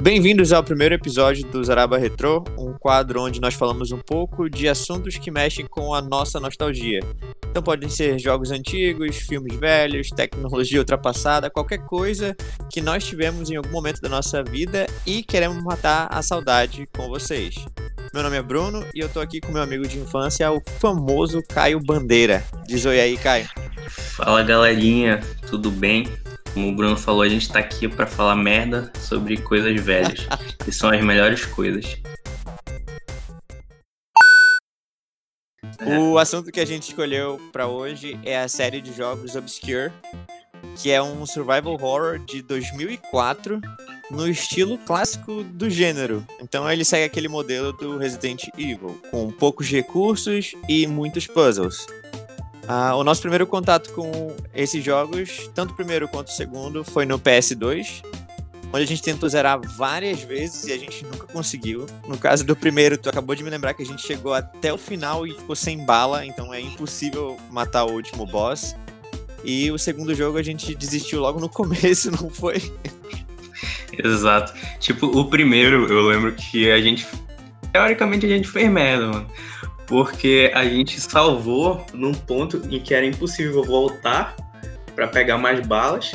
[0.00, 4.68] Bem-vindos ao primeiro episódio do Zaraba Retro, um quadro onde nós falamos um pouco de
[4.68, 7.00] assuntos que mexem com a nossa nostalgia.
[7.50, 12.36] Então podem ser jogos antigos, filmes velhos, tecnologia ultrapassada, qualquer coisa
[12.70, 17.08] que nós tivemos em algum momento da nossa vida e queremos matar a saudade com
[17.08, 17.54] vocês.
[18.12, 21.42] Meu nome é Bruno e eu tô aqui com meu amigo de infância, o famoso
[21.48, 22.44] Caio Bandeira.
[22.66, 23.48] Diz oi aí, Caio.
[23.88, 26.06] Fala galerinha, tudo bem?
[26.56, 30.26] Como o Bruno falou, a gente tá aqui para falar merda sobre coisas velhas,
[30.64, 31.98] que são as melhores coisas.
[36.00, 39.92] O assunto que a gente escolheu para hoje é a série de jogos Obscure,
[40.78, 43.60] que é um survival horror de 2004
[44.10, 46.26] no estilo clássico do gênero.
[46.40, 51.86] Então ele segue aquele modelo do Resident Evil, com poucos recursos e muitos puzzles.
[52.68, 57.06] Ah, o nosso primeiro contato com esses jogos, tanto o primeiro quanto o segundo, foi
[57.06, 58.02] no PS2,
[58.72, 61.86] onde a gente tentou zerar várias vezes e a gente nunca conseguiu.
[62.08, 64.78] No caso do primeiro, tu acabou de me lembrar que a gente chegou até o
[64.78, 68.74] final e ficou sem bala, então é impossível matar o último boss.
[69.44, 72.60] E o segundo jogo a gente desistiu logo no começo, não foi?
[73.96, 74.52] Exato.
[74.80, 77.06] Tipo, o primeiro, eu lembro que a gente.
[77.72, 79.26] Teoricamente a gente fez merda, mano
[79.86, 84.36] porque a gente salvou num ponto em que era impossível voltar
[84.94, 86.12] para pegar mais balas.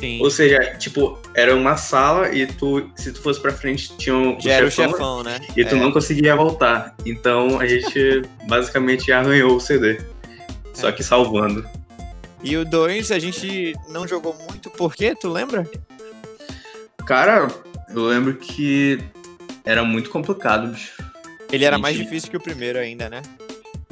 [0.00, 0.20] Sim.
[0.20, 4.40] Ou seja, tipo, era uma sala e tu, se tu fosse pra frente, tinha um
[4.40, 5.38] Já era o chefão, né?
[5.56, 5.78] E tu é.
[5.78, 6.96] não conseguia voltar.
[7.06, 10.00] Então a gente basicamente arranhou o CD.
[10.74, 10.92] Só é.
[10.92, 11.64] que salvando.
[12.42, 15.14] E o 2 a gente não jogou muito, por quê?
[15.14, 15.64] Tu lembra?
[17.06, 17.46] Cara,
[17.94, 18.98] eu lembro que
[19.64, 21.11] era muito complicado, bicho.
[21.52, 23.20] Ele era mais difícil que o primeiro ainda, né?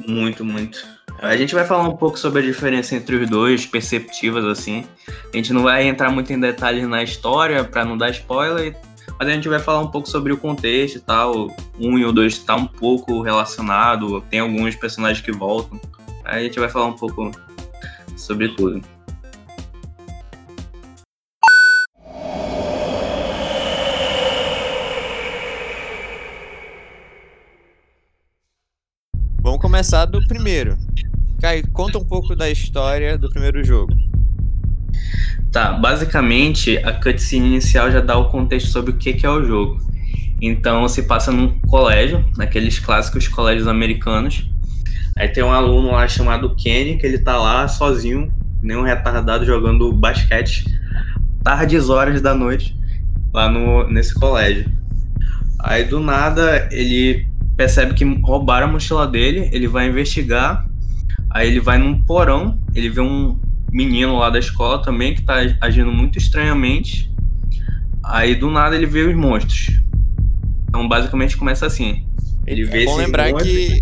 [0.05, 0.83] Muito, muito.
[1.19, 4.83] A gente vai falar um pouco sobre a diferença entre os dois, perceptivas assim.
[5.31, 8.75] A gente não vai entrar muito em detalhes na história para não dar spoiler,
[9.19, 11.55] mas a gente vai falar um pouco sobre o contexto e tal.
[11.79, 15.79] Um e o dois tá um pouco relacionado, tem alguns personagens que voltam.
[16.25, 17.29] Aí a gente vai falar um pouco
[18.17, 18.81] sobre tudo.
[29.91, 30.77] Começar do primeiro.
[31.41, 33.93] Kai, conta um pouco da história do primeiro jogo.
[35.51, 39.43] Tá, basicamente a cutscene inicial já dá o contexto sobre o que, que é o
[39.43, 39.81] jogo.
[40.41, 44.49] Então se passa num colégio, naqueles clássicos colégios americanos.
[45.17, 49.45] Aí tem um aluno lá chamado Kenny, que ele tá lá sozinho, nem um retardado
[49.45, 50.63] jogando basquete,
[51.43, 52.79] tardes horas da noite,
[53.33, 54.71] lá no, nesse colégio.
[55.59, 57.29] Aí do nada ele
[57.61, 60.67] percebe que roubaram a mochila dele, ele vai investigar,
[61.29, 63.39] aí ele vai num porão, ele vê um
[63.71, 67.13] menino lá da escola também que tá agindo muito estranhamente.
[68.03, 69.79] Aí do nada ele vê os monstros.
[70.67, 72.03] Então basicamente começa assim.
[72.47, 73.53] Ele vê é bom lembrar monstros...
[73.53, 73.81] que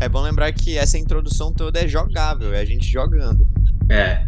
[0.00, 3.48] é bom lembrar que essa introdução toda é jogável, é a gente jogando.
[3.88, 4.22] É.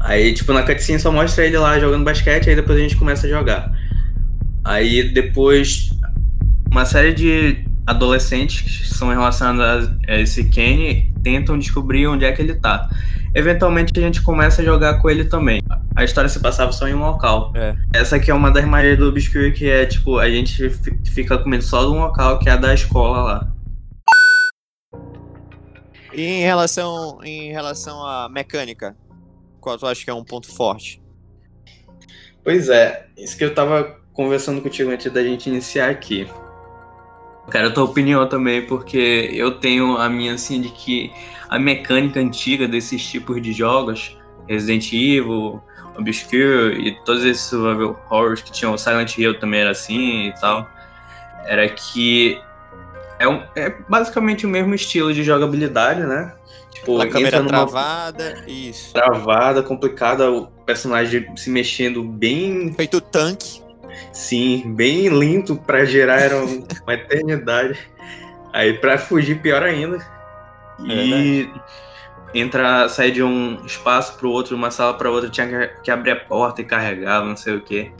[0.00, 3.28] Aí tipo na cutscene só mostra ele lá jogando basquete, aí depois a gente começa
[3.28, 3.72] a jogar.
[4.64, 5.90] Aí depois
[6.68, 12.40] uma série de adolescentes que são relacionados a esse Kenny tentam descobrir onde é que
[12.40, 12.88] ele tá.
[13.34, 15.60] Eventualmente a gente começa a jogar com ele também.
[15.96, 17.52] A história se passava só em um local.
[17.54, 17.74] É.
[17.92, 20.70] Essa aqui é uma das magias do Obscure que é tipo, a gente
[21.04, 23.54] fica com medo só de um local que é a da escola lá.
[26.12, 28.96] E em relação, em relação à mecânica,
[29.60, 31.02] qual tu acha que é um ponto forte?
[32.44, 36.28] Pois é, isso que eu tava conversando contigo antes da gente iniciar aqui.
[37.50, 41.12] Quero a tua opinião também, porque eu tenho a minha assim de que
[41.48, 44.16] a mecânica antiga desses tipos de jogos,
[44.48, 45.62] Resident Evil,
[45.96, 50.68] Obscure e todos esses survival horrors que tinham, Silent Hill também era assim e tal,
[51.46, 52.40] era que
[53.18, 56.32] é, um, é basicamente o mesmo estilo de jogabilidade, né?
[56.72, 57.48] Tipo, a câmera numa...
[57.48, 58.92] travada, isso.
[58.92, 62.72] Travada, complicada, o personagem se mexendo bem.
[62.74, 63.63] Feito tanque.
[64.12, 67.78] Sim, bem lento para gerar era uma eternidade.
[68.52, 69.98] Aí para fugir pior ainda.
[70.80, 71.50] É e
[72.34, 76.10] entrar, sair de um espaço para o outro, uma sala para outra, tinha que abrir
[76.10, 77.92] a porta e carregar, não sei o que.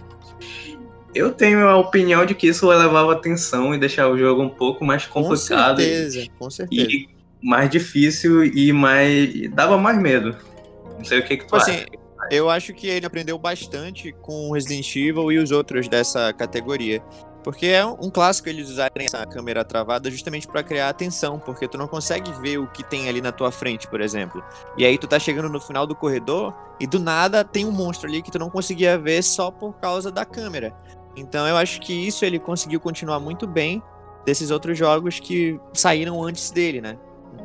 [1.15, 4.49] Eu tenho a opinião de que isso elevava a tensão e deixava o jogo um
[4.49, 5.77] pouco mais complicado.
[5.77, 6.89] Com certeza, com certeza.
[6.91, 7.09] E
[7.41, 9.49] mais difícil e mais.
[9.51, 10.37] dava mais medo.
[10.99, 11.87] Não sei o que, que tu tipo assim, acha.
[12.31, 17.03] Eu acho que ele aprendeu bastante com Resident Evil e os outros dessa categoria.
[17.43, 21.77] Porque é um clássico eles usarem essa câmera travada justamente para criar atenção, porque tu
[21.77, 24.43] não consegue ver o que tem ali na tua frente, por exemplo.
[24.79, 28.09] E aí tu tá chegando no final do corredor e do nada tem um monstro
[28.09, 30.75] ali que tu não conseguia ver só por causa da câmera.
[31.15, 33.83] Então eu acho que isso ele conseguiu continuar muito bem
[34.25, 36.97] desses outros jogos que saíram antes dele, né?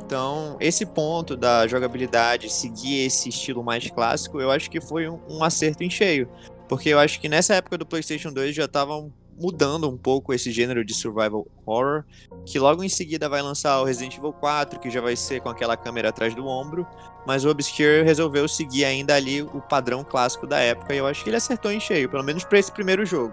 [0.04, 5.20] Então, esse ponto da jogabilidade seguir esse estilo mais clássico, eu acho que foi um,
[5.28, 6.28] um acerto em cheio.
[6.68, 10.52] Porque eu acho que nessa época do PlayStation 2 já estavam mudando um pouco esse
[10.52, 12.04] gênero de survival horror,
[12.44, 15.48] que logo em seguida vai lançar o Resident Evil 4, que já vai ser com
[15.48, 16.86] aquela câmera atrás do ombro,
[17.26, 21.24] mas o Obscure resolveu seguir ainda ali o padrão clássico da época, e eu acho
[21.24, 23.32] que ele acertou em cheio, pelo menos para esse primeiro jogo.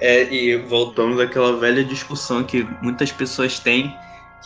[0.00, 3.94] É, e voltamos àquela velha discussão que muitas pessoas têm,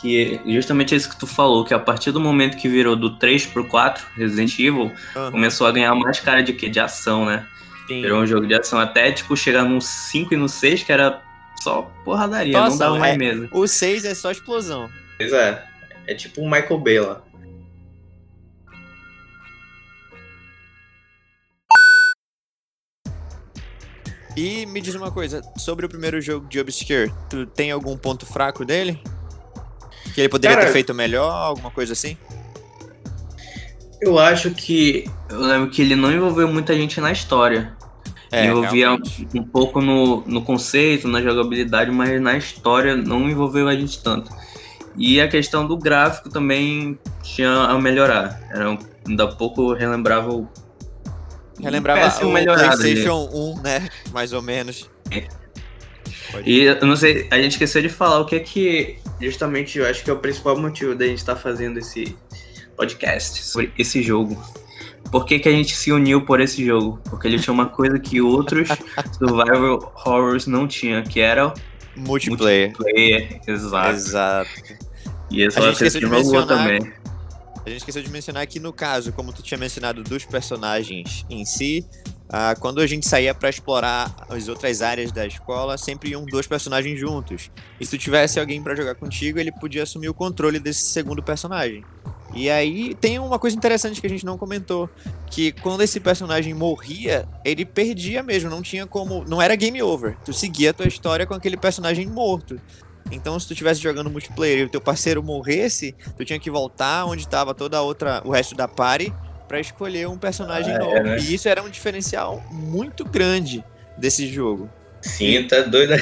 [0.00, 3.16] que justamente é isso que tu falou, que a partir do momento que virou do
[3.16, 5.30] 3 pro 4, Resident Evil, uhum.
[5.32, 7.44] começou a ganhar mais cara de que de ação, né?
[7.88, 8.02] Sim.
[8.02, 11.20] Virou um jogo de ação até, tipo, chegar no 5 e no 6, que era
[11.62, 13.48] só porradaria, Nossa, não dava mais é, mesmo.
[13.50, 14.88] O 6 é só explosão.
[15.16, 15.64] Pois é.
[16.06, 17.22] É tipo um Michael Bay lá.
[24.36, 28.24] E me diz uma coisa, sobre o primeiro jogo de Obscure, tu tem algum ponto
[28.24, 29.02] fraco dele?
[30.18, 32.18] Que ele poderia Cara, ter feito melhor, alguma coisa assim?
[34.00, 35.08] Eu acho que.
[35.30, 37.72] Eu lembro que ele não envolveu muita gente na história.
[38.32, 38.98] É, envolvia um,
[39.36, 44.28] um, pouco no, no conceito, na jogabilidade, mas na história não envolveu a gente tanto.
[44.96, 48.40] E a questão do gráfico também tinha a melhorar.
[48.50, 48.76] Era
[49.06, 50.48] ainda pouco relembrava o
[51.60, 53.88] Relembrava o PlayStation 1, né?
[54.10, 54.90] Mais ou menos.
[55.12, 55.28] É.
[56.44, 59.86] E eu não sei, a gente esqueceu de falar o que é que, justamente, eu
[59.86, 62.16] acho que é o principal motivo da gente estar tá fazendo esse
[62.76, 64.40] podcast sobre esse jogo.
[65.10, 67.00] Por que, que a gente se uniu por esse jogo?
[67.08, 68.68] Porque ele tinha uma coisa que outros
[69.18, 71.52] survival horrors não tinham, que era
[71.96, 72.72] multiplayer.
[72.78, 73.40] multiplayer.
[73.46, 73.90] Exato.
[73.90, 74.50] Exato.
[75.30, 76.80] E esse a gente esqueceu também.
[77.68, 81.44] A gente esqueceu de mencionar que no caso, como tu tinha mencionado dos personagens em
[81.44, 81.84] si,
[82.26, 86.46] ah, quando a gente saía para explorar as outras áreas da escola, sempre iam dois
[86.46, 87.50] personagens juntos.
[87.78, 91.22] E se tu tivesse alguém para jogar contigo, ele podia assumir o controle desse segundo
[91.22, 91.84] personagem.
[92.34, 94.88] E aí tem uma coisa interessante que a gente não comentou,
[95.30, 100.16] que quando esse personagem morria, ele perdia mesmo, não tinha como, não era game over.
[100.24, 102.58] Tu seguia a tua história com aquele personagem morto.
[103.10, 107.06] Então, se tu estivesse jogando multiplayer e o teu parceiro morresse, tu tinha que voltar
[107.06, 109.12] onde estava toda a outra, o resto da party,
[109.46, 110.96] para escolher um personagem ah, novo.
[110.96, 111.18] É, né?
[111.18, 113.64] E isso era um diferencial muito grande
[113.96, 114.68] desse jogo.
[115.00, 115.94] Sim, tá doido.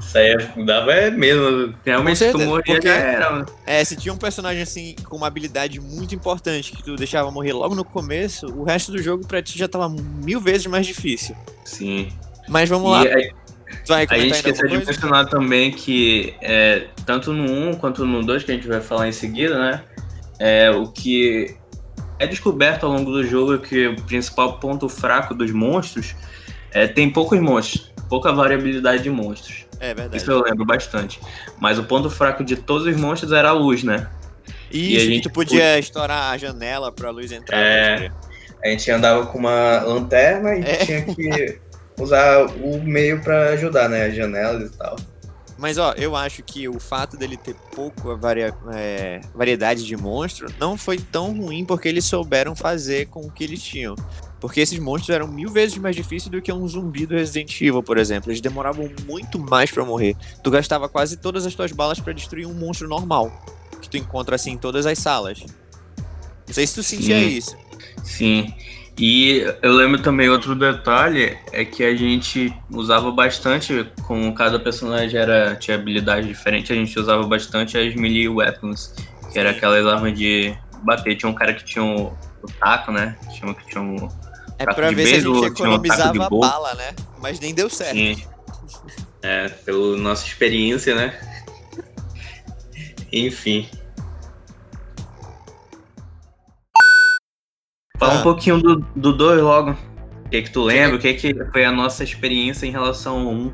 [0.00, 1.74] Isso aí é, dava é mesmo.
[1.84, 3.46] Realmente certeza, tu morria já era.
[3.66, 7.52] É, se tinha um personagem assim com uma habilidade muito importante que tu deixava morrer
[7.52, 11.36] logo no começo, o resto do jogo pra ti já tava mil vezes mais difícil.
[11.64, 12.08] Sim.
[12.48, 13.14] Mas vamos e lá.
[13.14, 13.30] Aí,
[13.88, 18.52] a gente esqueceu de mencionar também que é, tanto no 1 quanto no 2, que
[18.52, 19.82] a gente vai falar em seguida, né?
[20.38, 21.56] É, o que
[22.18, 26.14] é descoberto ao longo do jogo é que o principal ponto fraco dos monstros
[26.72, 29.66] é tem poucos monstros, pouca variabilidade de monstros.
[29.80, 30.18] É verdade.
[30.18, 31.18] Isso eu lembro bastante.
[31.58, 34.08] Mas o ponto fraco de todos os monstros era a luz, né?
[34.70, 37.58] Isso, e a gente podia estourar a janela pra luz entrar.
[37.58, 38.10] É,
[38.62, 40.76] a gente andava com uma lanterna e é.
[40.76, 41.60] tinha que
[42.00, 44.06] usar o meio para ajudar, né?
[44.06, 44.96] As janelas e tal.
[45.60, 50.48] Mas ó, eu acho que o fato dele ter pouca varia, é, variedade de monstro
[50.58, 53.94] não foi tão ruim porque eles souberam fazer com o que eles tinham.
[54.40, 57.82] Porque esses monstros eram mil vezes mais difíceis do que um zumbi do Resident Evil,
[57.82, 58.30] por exemplo.
[58.30, 60.16] Eles demoravam muito mais para morrer.
[60.42, 63.30] Tu gastava quase todas as tuas balas para destruir um monstro normal.
[63.82, 65.44] Que tu encontra assim em todas as salas.
[66.46, 67.28] Não sei se tu sentia Sim.
[67.28, 67.56] isso.
[68.02, 68.54] Sim.
[68.98, 75.18] E eu lembro também outro detalhe é que a gente usava bastante, como cada personagem
[75.18, 78.94] era tinha habilidade diferente, a gente usava bastante as melee weapons,
[79.32, 81.16] que era aquelas armas de bater.
[81.16, 82.08] Tinha um cara que tinha o,
[82.42, 83.16] o taco, né?
[83.32, 84.08] Tinha um que tinha um
[84.60, 86.94] é pra ver se a gente economizava um bala, né?
[87.18, 87.96] Mas nem deu certo.
[87.96, 88.22] Sim.
[89.22, 91.18] É, pela nossa experiência, né?
[93.10, 93.66] Enfim.
[98.00, 98.20] Fala ah.
[98.20, 98.58] um pouquinho
[98.96, 99.72] do 2 logo.
[100.24, 100.96] O que, que tu lembra?
[100.96, 103.38] O que, que foi a nossa experiência em relação ao 1?
[103.38, 103.52] Um?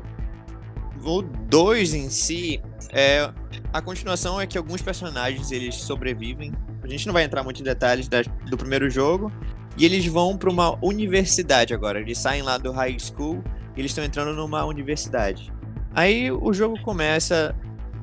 [1.03, 2.61] O 2 em si,
[2.93, 3.29] é,
[3.73, 6.53] a continuação é que alguns personagens eles sobrevivem.
[6.81, 9.29] A gente não vai entrar muito em detalhes da, do primeiro jogo.
[9.77, 11.99] E eles vão para uma universidade agora.
[11.99, 13.43] Eles saem lá do high school
[13.75, 15.51] e eles estão entrando numa universidade.
[15.93, 17.53] Aí o jogo começa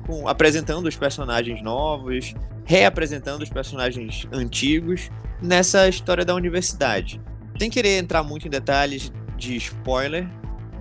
[0.05, 2.35] com, apresentando os personagens novos,
[2.65, 5.09] reapresentando os personagens antigos
[5.41, 7.21] nessa história da universidade.
[7.57, 10.27] Sem querer entrar muito em detalhes de spoiler,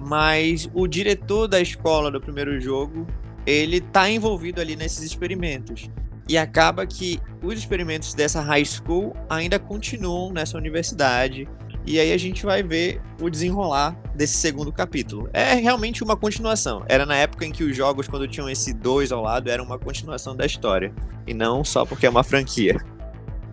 [0.00, 3.06] mas o diretor da escola do primeiro jogo,
[3.46, 5.88] ele tá envolvido ali nesses experimentos.
[6.26, 11.46] E acaba que os experimentos dessa high school ainda continuam nessa universidade.
[11.86, 15.28] E aí a gente vai ver o desenrolar desse segundo capítulo.
[15.32, 16.82] É realmente uma continuação.
[16.88, 19.78] Era na época em que os jogos, quando tinham esse dois ao lado, era uma
[19.78, 20.94] continuação da história.
[21.26, 22.76] E não só porque é uma franquia.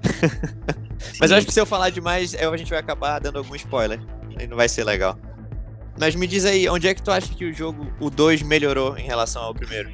[1.20, 4.00] Mas eu acho que se eu falar demais, a gente vai acabar dando algum spoiler.
[4.40, 5.18] E não vai ser legal.
[6.00, 8.98] Mas me diz aí, onde é que tu acha que o jogo, o 2, melhorou
[8.98, 9.92] em relação ao primeiro?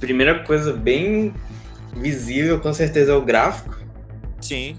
[0.00, 1.32] Primeira coisa bem
[1.94, 3.78] visível, com certeza, é o gráfico.
[4.40, 4.76] Sim.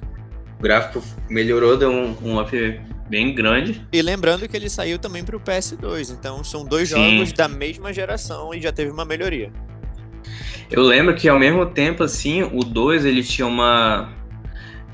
[0.63, 2.79] O gráfico melhorou, deu um, um up
[3.09, 3.85] bem grande.
[3.91, 6.95] E lembrando que ele saiu também para o PS2, então são dois Sim.
[6.95, 9.51] jogos da mesma geração e já teve uma melhoria.
[10.71, 14.09] Eu lembro que ao mesmo tempo, assim, o 2 ele tinha uma.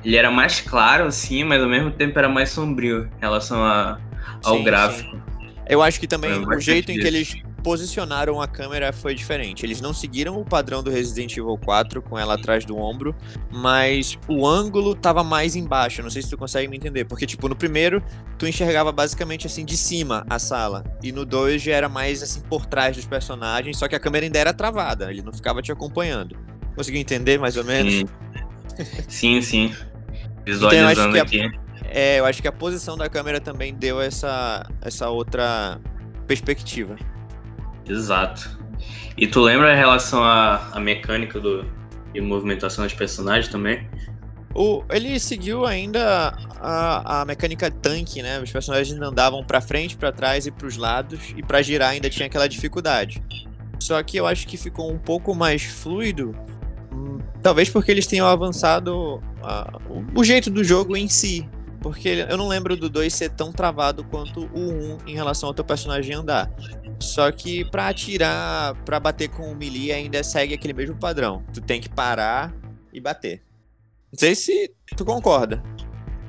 [0.04, 4.00] Ele era mais claro, assim, mas ao mesmo tempo era mais sombrio em relação a,
[4.44, 5.18] ao sim, gráfico.
[5.18, 5.50] Sim.
[5.68, 9.66] Eu acho que também o jeito em que eles posicionaram a câmera foi diferente.
[9.66, 13.16] Eles não seguiram o padrão do Resident Evil 4 com ela atrás do ombro,
[13.52, 16.02] mas o ângulo tava mais embaixo.
[16.02, 18.04] Não sei se tu consegue me entender, porque tipo, no primeiro
[18.38, 22.42] tu enxergava basicamente assim de cima a sala, e no 2 já era mais assim
[22.42, 25.72] por trás dos personagens, só que a câmera ainda era travada, ele não ficava te
[25.72, 26.38] acompanhando.
[26.76, 27.94] Conseguiu entender mais ou menos?
[29.08, 29.42] Sim, sim.
[29.42, 29.76] sim.
[30.46, 31.42] Visualizando então, aqui.
[31.42, 31.70] A...
[31.92, 35.80] É, eu acho que a posição da câmera também deu essa, essa outra
[36.28, 36.96] perspectiva.
[37.90, 38.58] Exato.
[39.18, 41.66] E tu lembra em relação à, à mecânica do,
[42.14, 43.88] e movimentação dos personagens também?
[44.54, 48.42] O, ele seguiu ainda a, a mecânica tanque, né?
[48.42, 52.10] Os personagens andavam para frente, para trás e para os lados, e para girar ainda
[52.10, 53.22] tinha aquela dificuldade.
[53.80, 56.36] Só que eu acho que ficou um pouco mais fluido,
[56.92, 59.22] hum, talvez porque eles tenham avançado
[59.90, 61.48] o, o jeito do jogo em si.
[61.82, 65.48] Porque eu não lembro do 2 ser tão travado quanto o 1 um em relação
[65.48, 66.52] ao teu personagem andar.
[67.00, 71.44] Só que pra atirar, pra bater com o melee ainda segue aquele mesmo padrão.
[71.54, 72.54] Tu tem que parar
[72.92, 73.42] e bater.
[74.12, 75.64] Não sei se tu concorda.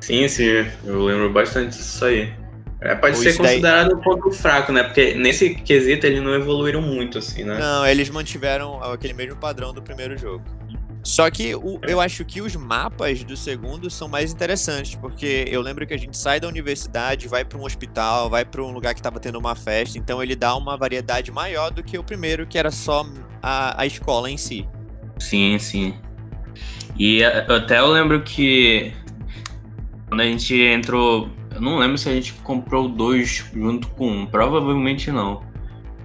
[0.01, 2.33] Sim, sim, eu lembro bastante disso aí.
[2.81, 3.97] É, pode Ou ser considerado daí...
[3.97, 4.83] um ponto fraco, né?
[4.85, 7.59] Porque nesse quesito eles não evoluíram muito, assim, né?
[7.59, 10.43] Não, eles mantiveram aquele mesmo padrão do primeiro jogo.
[11.03, 15.63] Só que o, eu acho que os mapas do segundo são mais interessantes, porque eu
[15.63, 18.93] lembro que a gente sai da universidade, vai para um hospital, vai para um lugar
[18.93, 22.47] que estava tendo uma festa, então ele dá uma variedade maior do que o primeiro,
[22.47, 23.07] que era só
[23.43, 24.69] a, a escola em si.
[25.19, 25.95] Sim, sim.
[26.99, 28.93] E até eu lembro que
[30.11, 31.31] quando a gente entrou.
[31.55, 35.43] Eu não lembro se a gente comprou dois junto com um, provavelmente não.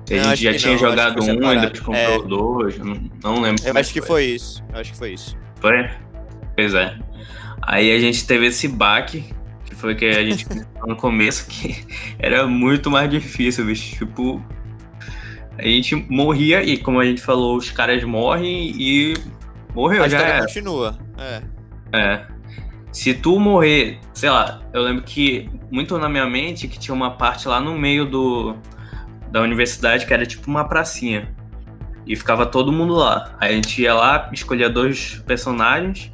[0.10, 2.28] A gente já tinha não, jogado um, ainda comprou é.
[2.28, 3.64] dois, não, não lembro.
[3.66, 4.08] Eu acho que foi.
[4.08, 4.64] foi isso.
[4.72, 5.38] Eu acho que foi isso.
[5.60, 5.90] Foi?
[6.56, 6.98] Pois é.
[7.62, 9.26] Aí a gente teve esse baque,
[9.66, 10.46] que foi que a gente
[10.86, 11.84] no começo, que
[12.20, 13.98] era muito mais difícil, bicho.
[13.98, 14.44] Tipo,
[15.58, 19.16] a gente morria e, como a gente falou, os caras morrem e
[19.74, 20.38] morreu a já.
[20.38, 20.98] A continua.
[21.18, 21.42] É.
[21.94, 22.28] É.
[22.92, 27.12] Se tu morrer, sei lá, eu lembro que muito na minha mente que tinha uma
[27.12, 28.56] parte lá no meio do
[29.36, 31.30] da universidade que era tipo uma pracinha.
[32.08, 33.36] E ficava todo mundo lá.
[33.38, 36.10] Aí a gente ia lá, escolhia dois personagens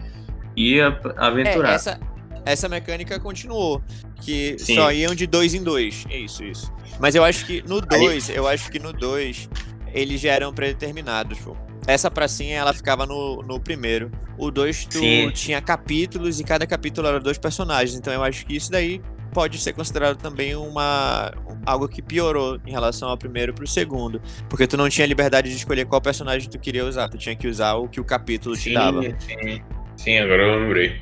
[0.57, 1.73] e ia aventurar.
[1.73, 1.99] É, essa,
[2.43, 3.79] essa mecânica continuou.
[4.19, 4.73] Que Sim.
[4.73, 6.03] só iam de dois em dois.
[6.09, 6.73] Isso, isso.
[6.99, 9.47] Mas eu acho que no dois, eu acho que no dois
[9.93, 11.55] eles já eram predeterminados, pô.
[11.85, 14.09] Essa pracinha, ela ficava no, no primeiro.
[14.35, 15.29] O dois, tu Sim.
[15.31, 17.95] tinha capítulos e cada capítulo era dois personagens.
[17.95, 18.99] Então eu acho que isso daí
[19.33, 21.31] pode ser considerado também uma
[21.65, 25.55] algo que piorou em relação ao primeiro pro segundo, porque tu não tinha liberdade de
[25.55, 28.69] escolher qual personagem tu queria usar, tu tinha que usar o que o capítulo sim,
[28.69, 29.01] te dava.
[29.01, 29.61] Sim,
[29.95, 30.99] sim, agora eu lembrei.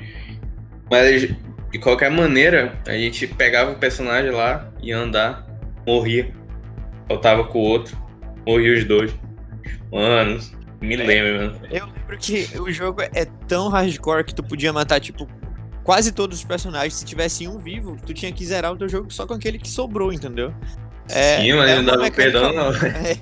[0.90, 1.28] Mas
[1.72, 5.46] de qualquer maneira, a gente pegava o personagem lá ia andar,
[5.86, 6.32] morria,
[7.08, 7.96] voltava com o outro,
[8.46, 9.14] morria os dois.
[9.92, 10.40] Mano,
[10.80, 15.00] me é, lembro, Eu lembro que o jogo é tão hardcore que tu podia matar,
[15.00, 15.28] tipo,
[15.82, 19.12] quase todos os personagens, se tivesse um vivo, tu tinha que zerar o teu jogo
[19.12, 20.54] só com aquele que sobrou, entendeu?
[21.08, 22.40] É, Sim, mas é não dava mecânica...
[22.40, 22.70] perdão, não.
[22.86, 23.16] É...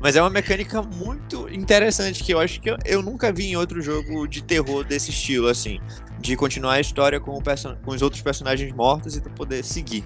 [0.00, 3.56] mas é uma mecânica muito interessante que eu acho que eu, eu, nunca vi em
[3.56, 5.80] outro jogo de terror desse estilo, assim.
[6.18, 7.76] De continuar a história com, person...
[7.84, 10.04] com os outros personagens mortos e tu poder seguir.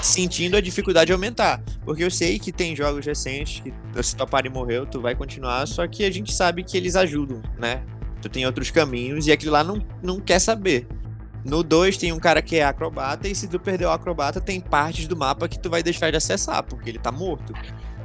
[0.00, 1.62] Sentindo a dificuldade aumentar.
[1.84, 5.66] Porque eu sei que tem jogos recentes que se tua party morreu, tu vai continuar,
[5.66, 7.82] só que a gente sabe que eles ajudam, né?
[8.22, 10.86] Tu tem outros caminhos e aquele lá não, não quer saber.
[11.44, 14.60] No 2 tem um cara que é acrobata e se tu perder o acrobata tem
[14.60, 17.52] partes do mapa que tu vai deixar de acessar, porque ele tá morto.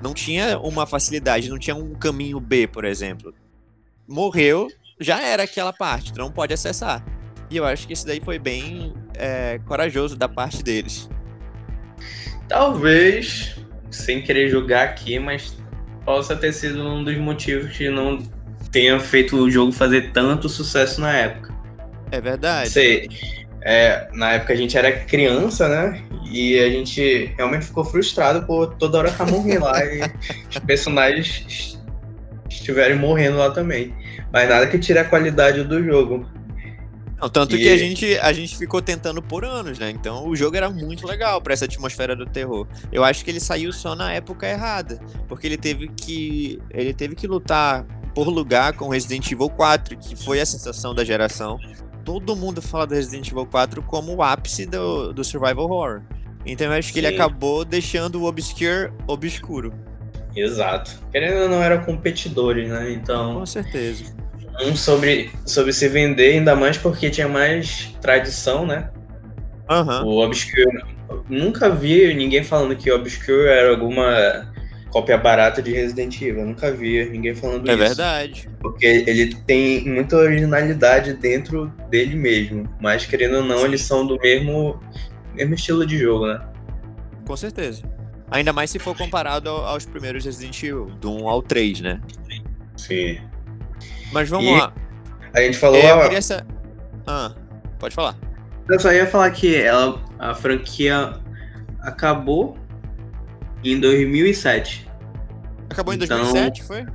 [0.02, 3.34] Não tinha uma facilidade, não tinha um caminho B, por exemplo.
[4.08, 4.68] Morreu,
[5.00, 7.06] já era aquela parte, tu não pode acessar.
[7.50, 11.08] E eu acho que isso daí foi bem é, corajoso da parte deles.
[12.48, 13.56] Talvez,
[13.92, 15.58] sem querer julgar aqui, mas
[16.04, 18.18] possa ter sido um dos motivos de não
[18.72, 21.54] tenha feito o jogo fazer tanto sucesso na época.
[22.12, 22.70] É verdade.
[22.70, 23.10] Sei.
[23.62, 26.02] é, na época a gente era criança, né?
[26.32, 30.02] E a gente realmente ficou frustrado por toda hora estar tá morrendo lá e
[30.50, 31.78] os personagens
[32.50, 33.94] estiverem morrendo lá também.
[34.32, 36.26] Mas nada que tire a qualidade do jogo.
[37.20, 37.60] Não, tanto e...
[37.60, 39.90] que a gente, a gente ficou tentando por anos, né?
[39.90, 42.68] Então o jogo era muito legal para essa atmosfera do terror.
[42.92, 47.16] Eu acho que ele saiu só na época errada, porque ele teve que ele teve
[47.16, 47.86] que lutar
[48.18, 51.60] por lugar com Resident Evil 4, que foi a sensação da geração.
[52.04, 56.02] Todo mundo fala do Resident Evil 4 como o ápice do, do survival horror.
[56.44, 57.06] Então eu acho que Sim.
[57.06, 59.72] ele acabou deixando o obscure obscuro.
[60.36, 61.00] Exato.
[61.12, 62.92] Querendo ou não, era competidores, né?
[62.92, 63.36] Então.
[63.36, 64.06] Com certeza.
[64.64, 68.90] Um sobre, sobre se vender, ainda mais porque tinha mais tradição, né?
[69.70, 70.08] Uhum.
[70.08, 70.84] O Obscure.
[71.30, 74.52] Nunca vi ninguém falando que o Obscure era alguma
[74.90, 76.42] cópia barata de Resident Evil.
[76.42, 77.84] Eu nunca vi ninguém falando é isso.
[77.84, 78.50] É verdade.
[78.60, 82.68] Porque ele tem muita originalidade dentro dele mesmo.
[82.82, 84.80] Mas querendo ou não, eles são do mesmo,
[85.34, 86.42] mesmo estilo de jogo, né?
[87.26, 87.84] Com certeza.
[88.30, 92.02] Ainda mais se for comparado aos primeiros Resident Evil, do 1 ao 3, né?
[92.76, 93.20] Sim.
[94.12, 94.74] Mas vamos e lá.
[95.34, 95.78] A gente falou.
[95.78, 96.46] É, eu queria essa...
[97.06, 97.34] Ah,
[97.80, 98.18] pode falar.
[98.70, 101.14] Eu só ia falar que ela, a franquia
[101.82, 102.58] acabou
[103.64, 104.88] em 2007.
[105.70, 106.86] Acabou em então, 2007, foi?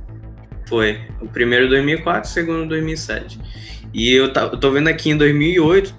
[0.67, 0.99] Foi.
[1.21, 3.39] O primeiro 2004, o segundo 2007.
[3.93, 5.95] E eu, tá, eu tô vendo aqui em 2008,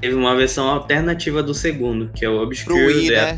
[0.00, 3.36] teve uma versão alternativa do segundo, que é o Obscure Wii, né?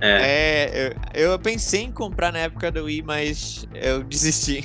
[0.00, 4.64] É, é eu, eu, pensei em comprar na época do Wii, mas eu desisti.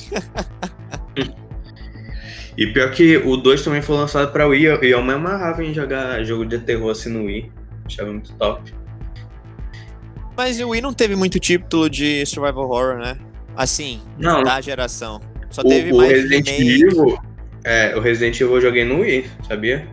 [2.57, 5.73] e pior que o 2 também foi lançado pra Wii, e eu me amarrava em
[5.73, 7.51] jogar jogo de terror assim no Wii.
[7.85, 8.73] Achava muito top.
[10.37, 13.17] Mas o Wii não teve muito título de survival horror, né?
[13.55, 14.43] Assim, não.
[14.43, 15.19] da geração.
[15.49, 16.47] Só o, teve o mais Resident.
[16.47, 17.17] Evil,
[17.63, 19.87] é, o Resident Evil eu joguei no Wii, sabia?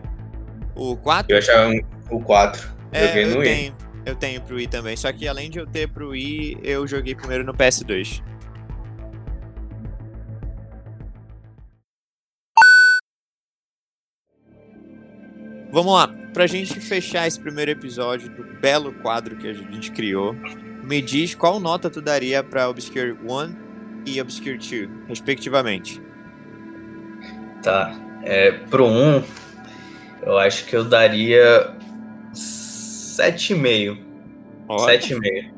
[0.77, 1.33] O 4?
[1.33, 1.73] Eu achava
[2.11, 2.75] o 4.
[2.93, 3.45] É, joguei no Wii.
[3.49, 3.77] Tenho.
[4.05, 4.95] Eu tenho pro Wii também.
[4.99, 8.23] Só que além de eu ter pro Wii, eu joguei primeiro no PS2.
[15.73, 20.35] Vamos lá, pra gente fechar esse primeiro episódio do belo quadro que a gente criou,
[20.83, 23.57] me diz qual nota tu daria pra Obscure 1
[24.05, 26.03] e Obscure 2, respectivamente.
[27.63, 27.95] Tá,
[28.25, 29.23] é, pro 1,
[30.27, 31.73] eu acho que eu daria
[32.35, 33.97] 7,5.
[34.69, 35.55] 7,5.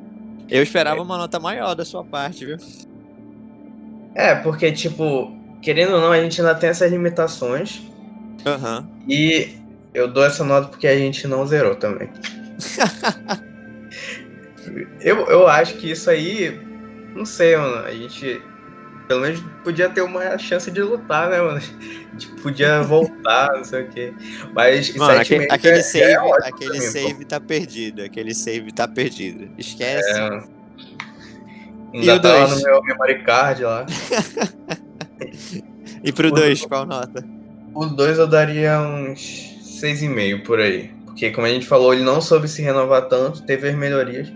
[0.49, 2.59] Eu esperava uma nota maior da sua parte, viu?
[4.15, 7.83] É, porque, tipo, querendo ou não, a gente ainda tem essas limitações.
[8.45, 8.87] Uhum.
[9.09, 9.66] E
[9.97, 12.11] eu dou essa nota porque a gente não zerou também.
[15.01, 16.61] eu, eu acho que isso aí.
[17.15, 17.87] Não sei, mano.
[17.87, 18.43] A gente
[19.09, 21.57] pelo menos podia ter uma chance de lutar, né, mano?
[21.57, 24.13] A gente podia voltar, não sei o quê.
[24.53, 28.03] Mas mano, aquele, aquele, é, save, é aquele save tá perdido.
[28.03, 29.49] Aquele save tá perdido.
[29.57, 30.11] Esquece.
[30.11, 30.43] É.
[31.95, 33.87] Ainda e tá lá no meu memory card lá.
[36.05, 37.25] e pro 2, qual nota?
[37.73, 40.91] O 2 eu daria uns 6,5 por aí.
[41.05, 44.31] Porque, como a gente falou, ele não soube se renovar tanto, teve as melhorias.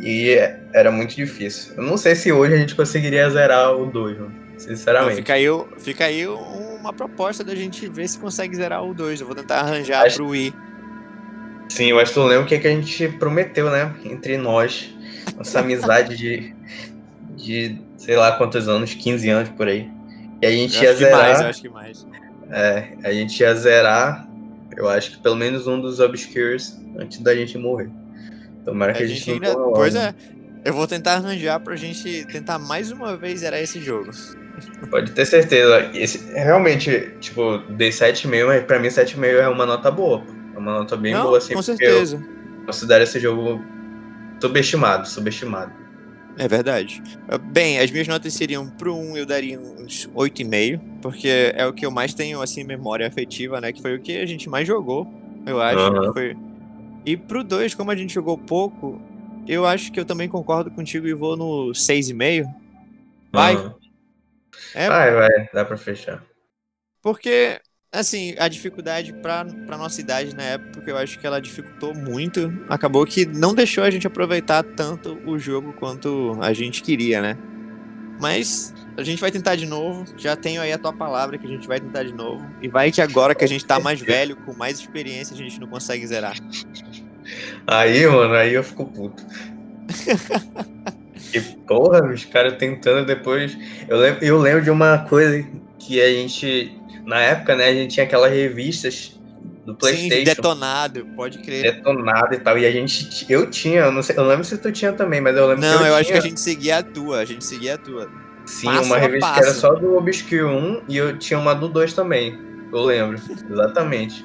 [0.00, 0.36] E
[0.72, 1.74] era muito difícil.
[1.76, 4.18] Eu não sei se hoje a gente conseguiria zerar o 2,
[4.58, 5.10] sinceramente.
[5.10, 5.46] Não, fica, aí,
[5.78, 9.20] fica aí uma proposta da gente ver se consegue zerar o 2.
[9.20, 10.16] Eu vou tentar arranjar acho...
[10.16, 10.54] pro Wii.
[11.68, 13.94] Sim, eu acho que tu lembra o que, que a gente prometeu, né?
[14.04, 14.94] Entre nós.
[15.36, 16.54] Nossa amizade de,
[17.36, 19.90] de sei lá quantos anos, 15 anos por aí.
[20.40, 21.20] E a gente eu ia zerar.
[21.20, 22.06] Mais, acho que mais.
[22.50, 24.27] É, a gente ia zerar,
[24.78, 27.90] eu acho que pelo menos um dos Obscures antes da gente morrer.
[28.64, 29.54] Tomara que a, a gente, gente ainda.
[29.56, 30.14] Pois é.
[30.64, 34.10] Eu vou tentar arranjar pra gente tentar mais uma vez zerar esse jogo.
[34.88, 35.90] Pode ter certeza.
[35.94, 40.22] Esse, realmente, tipo, dei 7,5, mas pra mim 7,5 é uma nota boa.
[40.54, 41.54] É uma nota bem Não, boa, assim.
[41.54, 42.16] Com certeza.
[42.16, 43.64] Eu considero esse jogo
[44.40, 45.72] subestimado, subestimado.
[46.38, 47.02] É verdade.
[47.50, 51.84] Bem, as minhas notas seriam pro 1 eu daria uns 8,5, porque é o que
[51.84, 53.72] eu mais tenho, assim, memória afetiva, né?
[53.72, 55.12] Que foi o que a gente mais jogou,
[55.44, 55.78] eu acho.
[55.78, 56.12] Uhum.
[56.12, 56.36] Foi,
[57.04, 59.00] e pro 2, como a gente jogou pouco,
[59.46, 62.46] eu acho que eu também concordo contigo e vou no 6,5.
[63.32, 63.56] Vai.
[63.56, 63.74] Uhum.
[64.74, 66.22] É, vai, vai, dá pra fechar.
[67.02, 67.60] Porque,
[67.92, 72.52] assim, a dificuldade pra, pra nossa idade na época, eu acho que ela dificultou muito.
[72.68, 77.38] Acabou que não deixou a gente aproveitar tanto o jogo quanto a gente queria, né?
[78.20, 80.04] Mas a gente vai tentar de novo.
[80.16, 82.44] Já tenho aí a tua palavra que a gente vai tentar de novo.
[82.60, 85.60] E vai que agora que a gente tá mais velho, com mais experiência, a gente
[85.60, 86.36] não consegue zerar.
[87.66, 89.22] Aí, mano, aí eu fico puto.
[91.30, 93.56] que porra, os caras tentando depois.
[93.86, 95.46] Eu lembro, eu lembro de uma coisa
[95.78, 96.77] que a gente.
[97.08, 99.18] Na época, né, a gente tinha aquelas revistas
[99.64, 100.14] do PlayStation.
[100.14, 101.62] Sim, detonado, pode crer.
[101.62, 102.58] Detonado e tal.
[102.58, 103.24] E a gente.
[103.32, 105.78] Eu tinha, eu não sei, eu lembro se tu tinha também, mas eu lembro não,
[105.78, 106.00] que eu, eu tinha.
[106.00, 108.10] acho que a gente seguia a tua, a gente seguia a tua.
[108.44, 111.66] Sim, passo uma revista que era só do Obscure 1 e eu tinha uma do
[111.66, 112.38] 2 também.
[112.70, 113.18] Eu lembro,
[113.50, 114.22] exatamente.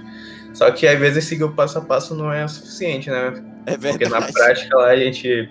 [0.54, 3.34] Só que às vezes seguir o passo a passo não é o suficiente, né?
[3.66, 3.98] É verdade.
[3.98, 5.50] Porque na prática lá a gente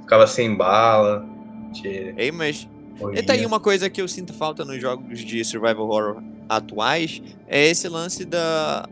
[0.00, 1.26] ficava sem bala.
[1.74, 2.14] Gente...
[2.16, 2.66] Ei, mas.
[3.14, 7.22] E tá aí uma coisa que eu sinto falta nos jogos de survival horror atuais
[7.46, 8.88] é esse lance da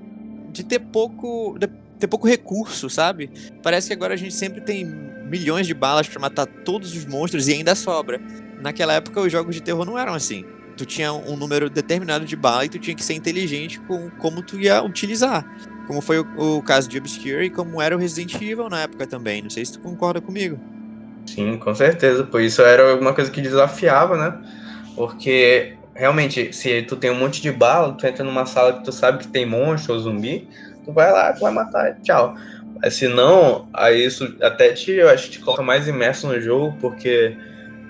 [0.53, 1.69] de ter pouco de
[1.99, 3.29] ter pouco recurso, sabe?
[3.63, 7.49] Parece que agora a gente sempre tem milhões de balas para matar todos os monstros
[7.49, 8.21] e ainda sobra.
[8.61, 10.45] Naquela época os jogos de terror não eram assim.
[10.77, 14.43] Tu tinha um número determinado de bala e tu tinha que ser inteligente com como
[14.43, 15.45] tu ia utilizar.
[15.89, 19.07] Como foi o, o caso de Obscure e como era o Resident Evil na época
[19.07, 19.43] também.
[19.43, 20.59] Não sei se tu concorda comigo.
[21.35, 22.25] Sim, com certeza.
[22.25, 24.41] Por isso era uma coisa que desafiava, né?
[24.97, 28.93] Porque realmente, se tu tem um monte de bala, tu entra numa sala que tu
[28.93, 30.49] sabe que tem monstro ou zumbi,
[30.85, 32.35] tu vai lá, tu vai matar, tchau.
[32.81, 36.41] Mas se não, aí isso até te, eu acho que te coloca mais imerso no
[36.41, 37.37] jogo, porque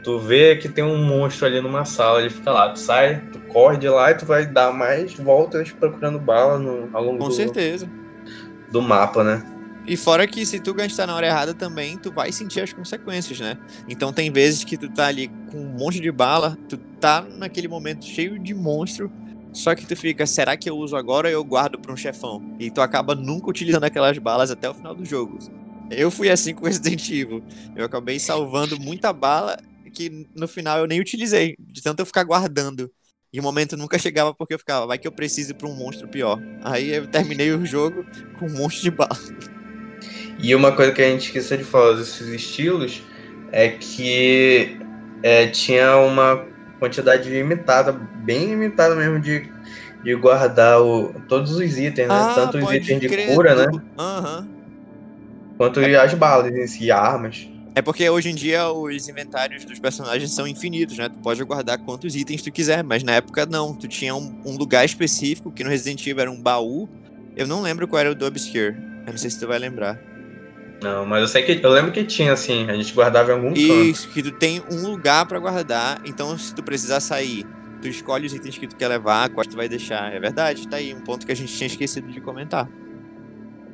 [0.03, 3.39] tu vê que tem um monstro ali numa sala, ele fica lá, tu sai, tu
[3.53, 7.29] corre de lá e tu vai dar mais voltas procurando bala no, ao longo Com
[7.29, 7.89] do, certeza.
[8.73, 9.43] do mapa, né?
[9.89, 13.41] E fora que se tu gastar na hora errada também, tu vai sentir as consequências,
[13.41, 13.57] né?
[13.89, 17.69] Então tem vezes que tu tá ali com um monte de bala, tu tá naquele
[17.69, 19.11] momento cheio de monstro,
[19.51, 22.55] só que tu fica, será que eu uso agora ou eu guardo pra um chefão?
[22.61, 25.39] E tu acaba nunca utilizando aquelas balas até o final do jogo.
[25.91, 27.43] Eu fui assim com Resident Evil.
[27.75, 29.57] Eu acabei salvando muita bala
[29.95, 32.93] que no final eu nem utilizei, de tanto eu ficar guardando.
[33.33, 36.07] E o momento nunca chegava porque eu ficava, vai que eu preciso pra um monstro
[36.07, 36.39] pior.
[36.63, 38.05] Aí eu terminei o jogo
[38.39, 39.17] com um monte de bala.
[40.39, 43.03] E uma coisa que a gente esqueceu de falar desses estilos
[43.51, 44.79] é que
[45.23, 46.45] é, tinha uma
[46.79, 49.51] quantidade limitada, bem limitada mesmo, de,
[50.05, 52.15] de guardar o, todos os itens, né?
[52.15, 53.67] Ah, Tanto os itens de cura, né?
[53.99, 54.49] Uhum.
[55.57, 55.97] Quanto é.
[55.97, 57.49] as balas em si, armas.
[57.75, 61.09] É porque hoje em dia os inventários dos personagens são infinitos, né?
[61.09, 63.75] Tu pode guardar quantos itens tu quiser, mas na época não.
[63.75, 66.89] Tu tinha um, um lugar específico, que no Resident Evil era um baú.
[67.37, 68.77] Eu não lembro qual era o do Obscure.
[69.07, 69.99] Eu não sei se tu vai lembrar.
[70.83, 73.53] Não, mas eu sei que eu lembro que tinha assim, a gente guardava em algum
[73.53, 74.15] Isso, canto.
[74.15, 77.45] que tu tem um lugar para guardar, então se tu precisar sair,
[77.83, 80.13] tu escolhe os itens que tu quer levar, quais tu vai deixar.
[80.13, 82.69] É verdade, tá aí um ponto que a gente tinha esquecido de comentar.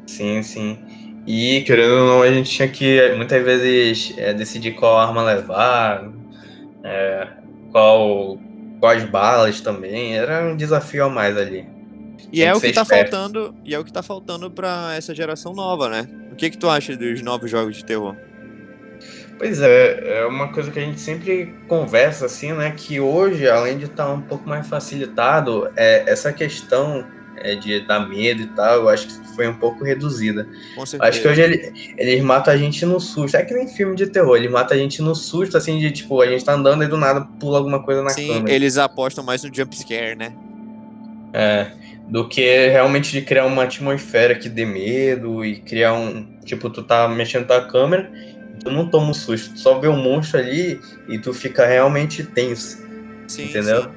[0.07, 0.79] Sim, sim.
[1.27, 6.11] E querendo ou não, a gente tinha que muitas vezes é, decidir qual arma levar,
[6.83, 7.29] é,
[7.71, 8.39] qual
[8.81, 10.17] quais balas também.
[10.17, 11.67] Era um desafio a mais ali.
[12.31, 13.13] E é o que tá esperto.
[13.13, 16.07] faltando, e é o que tá faltando para essa geração nova, né?
[16.35, 18.17] O que que tu acha dos novos jogos de terror?
[19.39, 22.75] Pois é, é uma coisa que a gente sempre conversa assim, né?
[22.77, 27.87] Que hoje, além de estar tá um pouco mais facilitado, é essa questão é, de
[27.87, 30.49] dar medo e tal, eu acho que foi um pouco reduzida.
[30.75, 31.09] Com certeza.
[31.09, 33.37] Acho que hoje ele, eles matam a gente no susto.
[33.37, 36.21] É que nem filme de terror, eles matam a gente no susto, assim, de tipo,
[36.21, 38.53] a gente tá andando e do nada pula alguma coisa na Sim, câmera.
[38.53, 40.33] eles apostam mais no jump scare, né?
[41.33, 46.39] É do que realmente de criar uma atmosfera que dê medo e criar um.
[46.45, 48.11] Tipo, tu tá mexendo tua câmera,
[48.63, 52.23] tu não toma um susto, tu só vê um monstro ali e tu fica realmente
[52.23, 52.85] tenso.
[53.27, 53.83] Sim, entendeu?
[53.85, 53.89] Sim.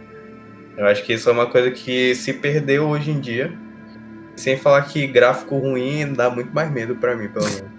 [0.77, 3.51] Eu acho que isso é uma coisa que se perdeu hoje em dia.
[4.35, 7.77] Sem falar que gráfico ruim dá muito mais medo para mim, pelo menos.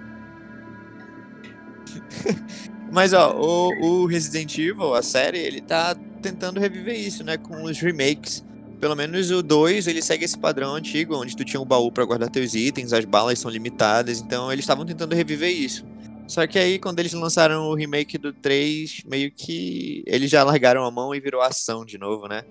[2.90, 7.36] Mas ó, o, o Resident Evil, a série, ele tá tentando reviver isso, né?
[7.36, 8.44] Com os remakes.
[8.80, 12.04] Pelo menos o 2, ele segue esse padrão antigo, onde tu tinha um baú para
[12.04, 15.84] guardar teus itens, as balas são limitadas, então eles estavam tentando reviver isso.
[16.28, 20.84] Só que aí, quando eles lançaram o remake do 3, meio que eles já largaram
[20.84, 22.42] a mão e virou ação de novo, né?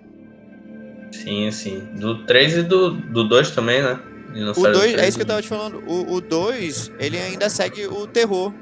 [1.11, 1.79] Sim, sim.
[1.95, 3.99] Do 3 e do, do 2 também, né?
[4.55, 5.81] O 2, é isso que eu tava te falando.
[5.87, 8.53] O 2, ele ainda segue o terror.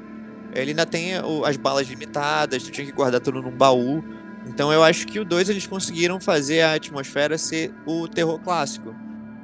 [0.54, 4.04] Ele ainda tem o, as balas limitadas, tu tinha que guardar tudo num baú.
[4.46, 8.94] Então eu acho que o 2 eles conseguiram fazer a atmosfera ser o terror clássico.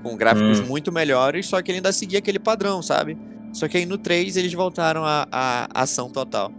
[0.02, 0.66] Com gráficos hum.
[0.66, 3.16] muito melhores, só que ele ainda seguia aquele padrão, sabe?
[3.52, 6.52] Só que aí no 3 eles voltaram à, à ação total.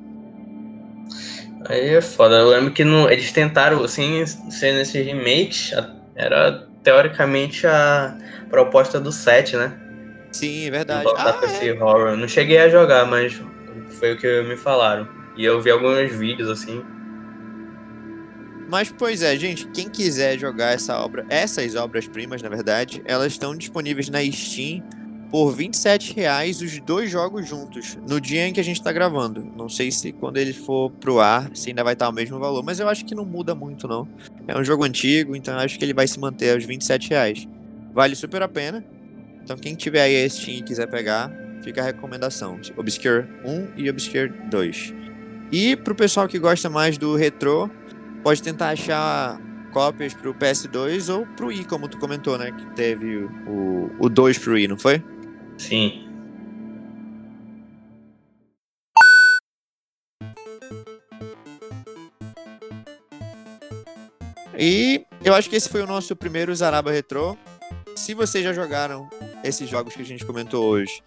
[1.68, 2.36] Aí é foda.
[2.36, 5.72] Eu lembro que no, eles tentaram, assim, ser nesse remake,
[6.16, 8.18] era teoricamente a
[8.50, 9.74] proposta do 7, né?
[10.32, 11.04] Sim, é verdade.
[11.04, 11.52] Voltar ah, pra é.
[11.52, 12.18] esse horror.
[12.18, 13.42] Não cheguei a jogar, mas
[14.00, 15.08] foi o que me falaram.
[15.38, 16.84] E eu vi alguns vídeos, assim.
[18.70, 23.56] Mas, pois é, gente, quem quiser jogar essa obra, essas obras-primas, na verdade, elas estão
[23.56, 24.84] disponíveis na Steam
[25.34, 29.44] por 27 reais os dois jogos juntos, no dia em que a gente está gravando.
[29.58, 32.64] Não sei se quando ele for pro ar, se ainda vai estar o mesmo valor,
[32.64, 34.08] mas eu acho que não muda muito, não.
[34.48, 37.48] É um jogo antigo, então acho que ele vai se manter aos 27 reais.
[37.92, 38.86] Vale super a pena.
[39.44, 41.32] Então quem tiver aí a Steam e quiser pegar,
[41.64, 42.60] fica a recomendação.
[42.78, 44.94] Obscure 1 e Obscure 2.
[45.52, 47.70] E pro pessoal que gosta mais do retrô,
[48.24, 49.40] pode tentar achar
[49.72, 52.52] cópias pro PS2 ou pro i, como tu comentou, né?
[52.52, 55.04] Que teve o, o 2 pro i, não foi?
[55.58, 56.10] Sim.
[64.58, 67.38] E eu acho que esse foi o nosso primeiro Zaraba Retro.
[67.96, 69.10] Se vocês já jogaram
[69.44, 71.02] esses jogos que a gente comentou hoje,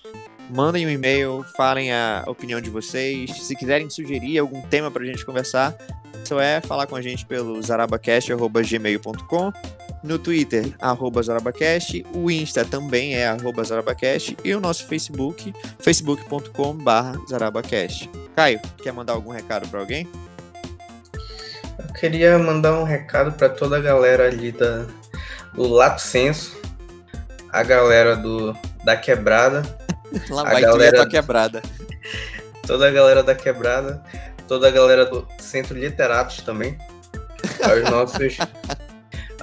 [0.51, 3.31] mandem um e-mail, falem a opinião de vocês.
[3.31, 5.75] Se quiserem sugerir algum tema pra gente conversar,
[6.35, 9.53] é falar com a gente pelo zarabacast.gmail.com
[10.07, 16.79] no Twitter, arroba Zarabacast, o Insta também é arroba Zarabacast e o nosso Facebook, facebook.com
[17.29, 18.09] Zarabacast.
[18.37, 20.09] Caio, quer mandar algum recado para alguém?
[21.79, 24.87] Eu queria mandar um recado para toda a galera ali da,
[25.55, 26.57] do Lato Senso,
[27.51, 29.63] a galera do, da Quebrada.
[30.31, 31.63] Lá vai a galera da Quebrada.
[32.67, 34.03] Toda a galera da Quebrada,
[34.47, 36.77] toda a galera do Centro Literatos também,
[37.63, 38.39] aos nossos,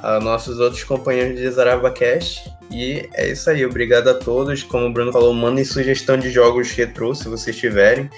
[0.02, 2.52] aos nossos outros companheiros de ZarabaCast.
[2.72, 4.64] E é isso aí, obrigado a todos.
[4.64, 8.10] Como o Bruno falou, mandem sugestão de jogos retrô se vocês tiverem.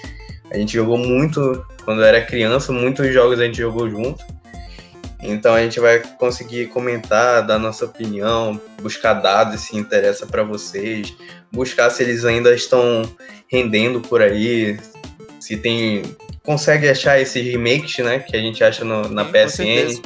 [0.50, 4.24] A gente jogou muito quando era criança, muitos jogos a gente jogou junto.
[5.22, 11.12] Então a gente vai conseguir comentar, dar nossa opinião, buscar dados se interessa para vocês,
[11.50, 13.02] buscar se eles ainda estão
[13.48, 14.78] rendendo por aí,
[15.40, 16.02] se tem
[16.46, 20.02] consegue achar esses remakes, né, que a gente acha no, na Sim, PSN.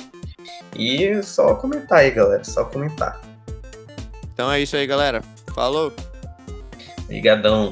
[0.75, 3.21] E só comentar aí, galera, só comentar.
[4.33, 5.23] Então é isso aí, galera.
[5.55, 5.93] Falou.
[7.05, 7.71] Obrigadão.